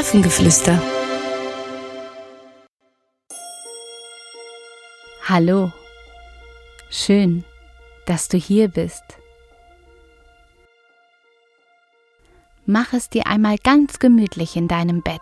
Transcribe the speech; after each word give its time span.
Hafengeflüster. 0.00 0.80
Hallo, 5.28 5.72
schön, 6.88 7.44
dass 8.06 8.28
du 8.28 8.38
hier 8.38 8.68
bist. 8.68 9.04
Mach 12.64 12.94
es 12.94 13.10
dir 13.10 13.26
einmal 13.26 13.58
ganz 13.58 13.98
gemütlich 13.98 14.56
in 14.56 14.68
deinem 14.68 15.02
Bett. 15.02 15.20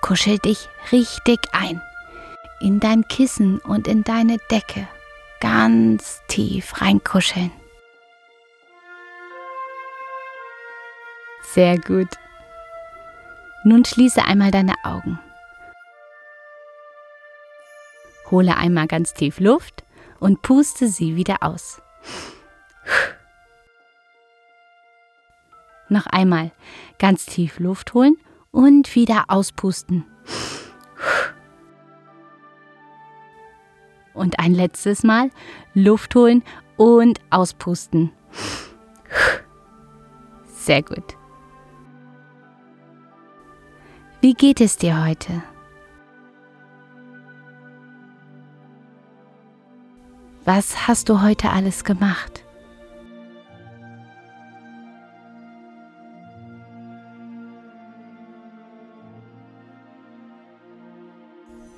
Kuschel 0.00 0.38
dich 0.38 0.68
richtig 0.92 1.40
ein 1.50 1.82
in 2.60 2.78
dein 2.78 3.08
Kissen 3.08 3.58
und 3.58 3.88
in 3.88 4.04
deine 4.04 4.38
Decke. 4.52 4.86
Ganz 5.40 6.22
tief 6.28 6.80
reinkuscheln. 6.80 7.50
Sehr 11.42 11.78
gut. 11.78 12.08
Nun 13.64 13.84
schließe 13.84 14.24
einmal 14.24 14.50
deine 14.50 14.74
Augen. 14.84 15.18
Hole 18.30 18.56
einmal 18.56 18.86
ganz 18.86 19.14
tief 19.14 19.40
Luft 19.40 19.84
und 20.20 20.42
puste 20.42 20.88
sie 20.88 21.16
wieder 21.16 21.42
aus. 21.42 21.80
Noch 25.88 26.06
einmal 26.06 26.52
ganz 26.98 27.24
tief 27.26 27.58
Luft 27.58 27.94
holen 27.94 28.16
und 28.50 28.94
wieder 28.94 29.24
auspusten. 29.28 30.04
Und 34.12 34.38
ein 34.38 34.52
letztes 34.52 35.02
Mal 35.04 35.30
Luft 35.74 36.14
holen 36.14 36.42
und 36.76 37.20
auspusten. 37.30 38.12
Sehr 40.44 40.82
gut. 40.82 41.17
Wie 44.28 44.34
geht 44.34 44.60
es 44.60 44.76
dir 44.76 45.06
heute? 45.06 45.42
Was 50.44 50.86
hast 50.86 51.08
du 51.08 51.22
heute 51.22 51.48
alles 51.48 51.82
gemacht? 51.82 52.44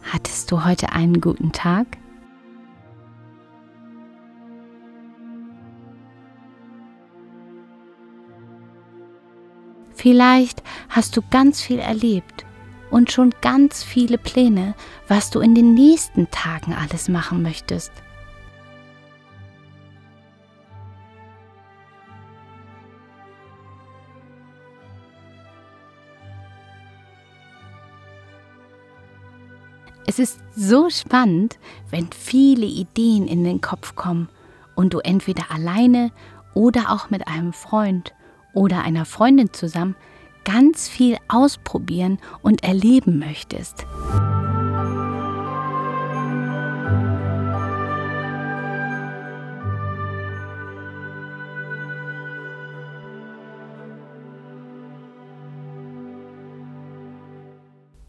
Hattest 0.02 0.50
du 0.50 0.64
heute 0.64 0.90
einen 0.90 1.20
guten 1.20 1.52
Tag? 1.52 1.86
Vielleicht 10.00 10.62
hast 10.88 11.14
du 11.18 11.20
ganz 11.30 11.60
viel 11.60 11.78
erlebt 11.78 12.46
und 12.90 13.12
schon 13.12 13.34
ganz 13.42 13.84
viele 13.84 14.16
Pläne, 14.16 14.74
was 15.08 15.28
du 15.28 15.40
in 15.40 15.54
den 15.54 15.74
nächsten 15.74 16.30
Tagen 16.30 16.72
alles 16.72 17.10
machen 17.10 17.42
möchtest. 17.42 17.92
Es 30.06 30.18
ist 30.18 30.40
so 30.56 30.88
spannend, 30.88 31.58
wenn 31.90 32.08
viele 32.10 32.64
Ideen 32.64 33.28
in 33.28 33.44
den 33.44 33.60
Kopf 33.60 33.96
kommen 33.96 34.30
und 34.74 34.94
du 34.94 35.00
entweder 35.00 35.50
alleine 35.50 36.10
oder 36.54 36.90
auch 36.90 37.10
mit 37.10 37.28
einem 37.28 37.52
Freund 37.52 38.14
oder 38.52 38.82
einer 38.82 39.04
Freundin 39.04 39.52
zusammen 39.52 39.96
ganz 40.44 40.88
viel 40.88 41.16
ausprobieren 41.28 42.18
und 42.42 42.64
erleben 42.64 43.18
möchtest. 43.18 43.86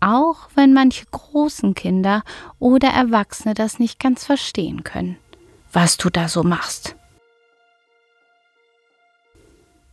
Auch 0.03 0.49
wenn 0.55 0.73
manche 0.73 1.05
großen 1.11 1.75
Kinder 1.75 2.23
oder 2.57 2.87
Erwachsene 2.89 3.53
das 3.53 3.77
nicht 3.77 3.99
ganz 3.99 4.25
verstehen 4.25 4.83
können, 4.83 5.17
was 5.71 5.97
du 5.97 6.09
da 6.09 6.27
so 6.27 6.41
machst. 6.43 6.95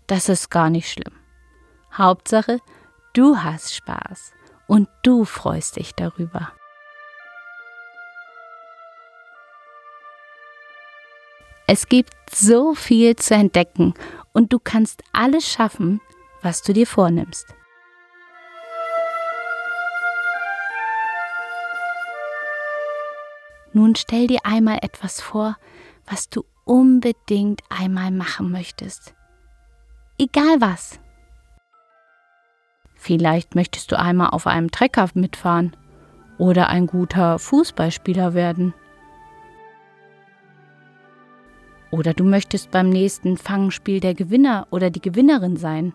Das 0.09 0.31
ist 0.31 0.51
gar 0.51 0.71
nicht 0.71 0.91
schlimm. 0.91 1.15
Hauptsache, 1.93 2.61
du 3.13 3.37
hast 3.37 3.75
Spaß 3.75 4.33
und 4.67 4.89
du 5.03 5.25
freust 5.25 5.77
dich 5.77 5.95
darüber. 5.95 6.53
Es 11.67 11.91
gibt 11.91 12.15
so 12.31 12.75
viel 12.75 13.17
zu 13.17 13.35
entdecken 13.35 13.93
und 14.33 14.55
du 14.55 14.59
kannst 14.59 15.03
alles 15.13 15.47
schaffen, 15.47 16.01
was 16.41 16.63
du 16.63 16.73
dir 16.73 16.87
vornimmst. 16.87 17.55
Nun 23.75 23.95
stell 23.95 24.27
dir 24.27 24.41
einmal 24.45 24.79
etwas 24.81 25.21
vor, 25.21 25.59
was 26.07 26.31
du 26.31 26.47
unbedingt 26.65 27.61
einmal 27.69 28.11
machen 28.11 28.51
möchtest. 28.51 29.15
Egal 30.21 30.61
was. 30.61 30.99
Vielleicht 32.97 33.55
möchtest 33.55 33.93
du 33.93 33.99
einmal 33.99 34.31
auf 34.31 34.49
einem 34.49 34.73
Trecker 34.73 35.09
mitfahren 35.15 35.77
oder 36.39 36.69
ein 36.69 36.89
guter 36.89 37.39
Fußballspieler 37.39 38.35
werden. 38.35 38.75
Oder 41.93 42.15
du 42.15 42.25
möchtest 42.25 42.73
beim 42.73 42.91
nächsten 42.91 43.37
Fangspiel 43.37 44.01
der 44.01 44.15
Gewinner 44.15 44.67
oder 44.71 44.91
die 44.91 45.01
Gewinnerin 45.01 45.57
sein. 45.57 45.95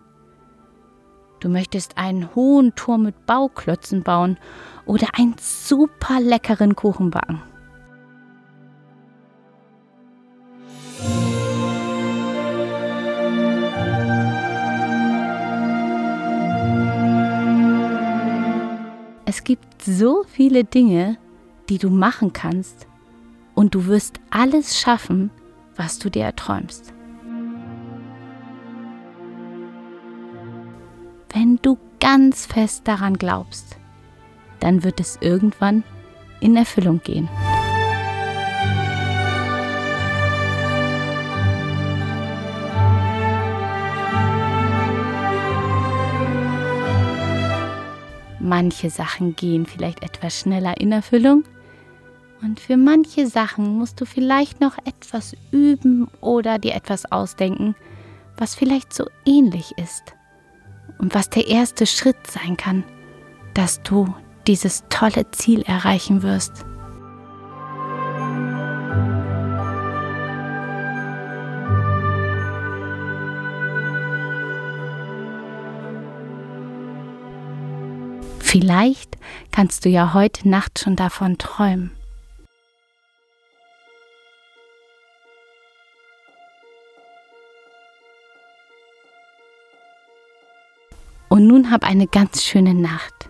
Du 1.40 1.50
möchtest 1.50 1.98
einen 1.98 2.34
hohen 2.34 2.74
Turm 2.74 3.02
mit 3.02 3.26
Bauklötzen 3.26 4.02
bauen 4.02 4.38
oder 4.86 5.08
einen 5.18 5.36
super 5.38 6.18
leckeren 6.18 6.74
Kuchen 6.74 7.10
backen. 7.10 7.42
So 19.84 20.24
viele 20.26 20.64
Dinge, 20.64 21.18
die 21.68 21.78
du 21.78 21.90
machen 21.90 22.32
kannst 22.32 22.86
und 23.54 23.74
du 23.74 23.86
wirst 23.86 24.20
alles 24.30 24.78
schaffen, 24.78 25.30
was 25.76 25.98
du 25.98 26.10
dir 26.10 26.24
erträumst. 26.24 26.92
Wenn 31.32 31.58
du 31.62 31.78
ganz 32.00 32.46
fest 32.46 32.86
daran 32.86 33.14
glaubst, 33.14 33.76
dann 34.60 34.84
wird 34.84 35.00
es 35.00 35.18
irgendwann 35.20 35.82
in 36.40 36.56
Erfüllung 36.56 37.00
gehen. 37.02 37.28
Manche 48.56 48.88
Sachen 48.88 49.34
gehen 49.34 49.66
vielleicht 49.66 50.04
etwas 50.04 50.38
schneller 50.38 50.80
in 50.80 50.92
Erfüllung 50.92 51.42
und 52.40 52.60
für 52.60 52.76
manche 52.76 53.26
Sachen 53.26 53.66
musst 53.78 54.00
du 54.00 54.04
vielleicht 54.04 54.60
noch 54.60 54.78
etwas 54.84 55.34
üben 55.50 56.06
oder 56.20 56.60
dir 56.60 56.76
etwas 56.76 57.10
ausdenken, 57.10 57.74
was 58.36 58.54
vielleicht 58.54 58.94
so 58.94 59.06
ähnlich 59.26 59.72
ist 59.76 60.14
und 60.98 61.16
was 61.16 61.30
der 61.30 61.48
erste 61.48 61.84
Schritt 61.84 62.28
sein 62.28 62.56
kann, 62.56 62.84
dass 63.54 63.82
du 63.82 64.14
dieses 64.46 64.84
tolle 64.88 65.28
Ziel 65.32 65.62
erreichen 65.62 66.22
wirst. 66.22 66.64
Vielleicht 78.54 79.18
kannst 79.50 79.84
du 79.84 79.88
ja 79.88 80.14
heute 80.14 80.48
Nacht 80.48 80.78
schon 80.78 80.94
davon 80.94 81.38
träumen. 81.38 81.90
Und 91.28 91.48
nun 91.48 91.72
hab 91.72 91.82
eine 91.82 92.06
ganz 92.06 92.44
schöne 92.44 92.74
Nacht. 92.74 93.28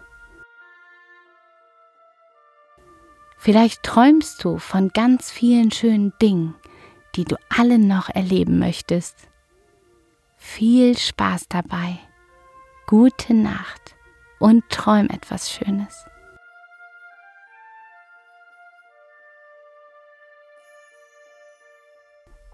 Vielleicht 3.39 3.83
träumst 3.83 4.45
du 4.45 4.59
von 4.59 4.91
ganz 4.91 5.31
vielen 5.31 5.71
schönen 5.71 6.13
Dingen, 6.21 6.55
die 7.15 7.25
du 7.25 7.37
alle 7.49 7.79
noch 7.79 8.11
erleben 8.11 8.59
möchtest. 8.59 9.17
Viel 10.37 10.99
Spaß 10.99 11.49
dabei. 11.49 11.99
Gute 12.87 13.33
Nacht 13.33 13.94
und 14.45 14.69
träum 14.69 15.09
etwas 15.09 15.51
Schönes. 15.51 16.05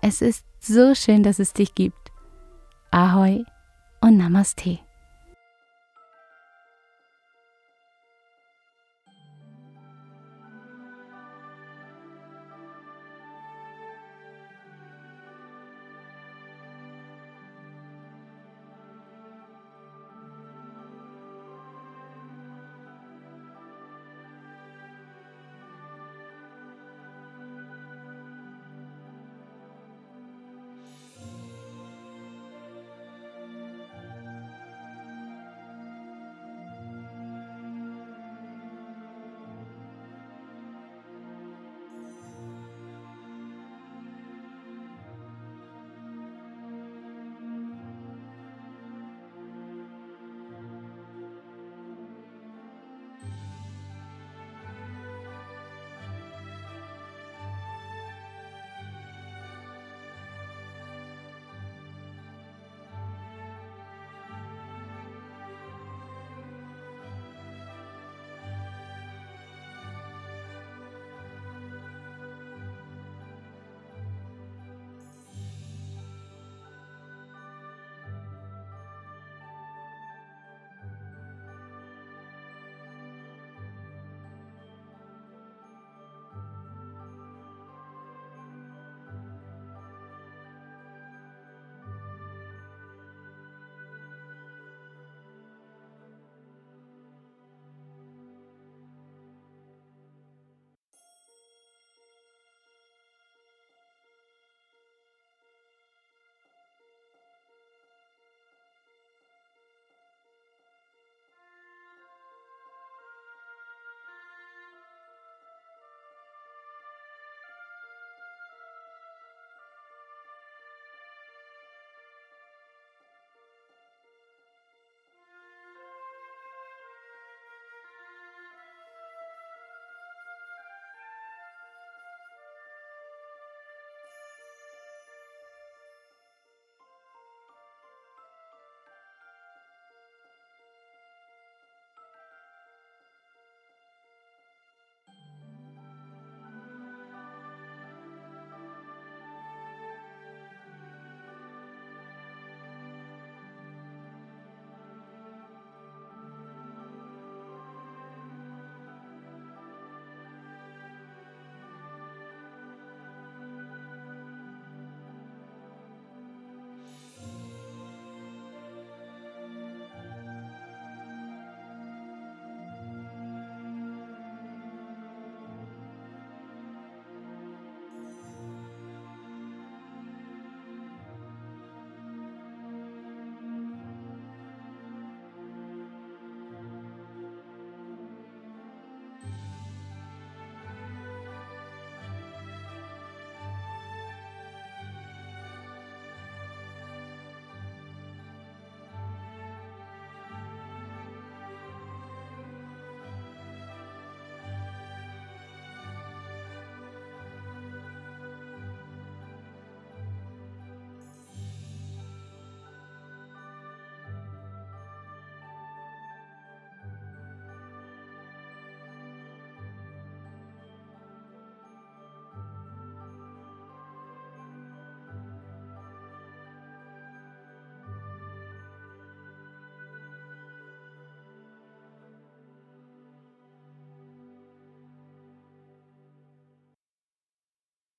Es 0.01 0.23
ist 0.23 0.47
so 0.61 0.95
schön, 0.95 1.25
dass 1.25 1.41
es 1.41 1.53
dich 1.53 1.75
gibt. 1.75 2.13
Ahoi 2.93 3.45
und 4.01 4.19
Namaste. 4.19 4.79